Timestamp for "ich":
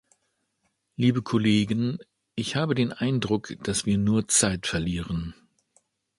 2.33-2.55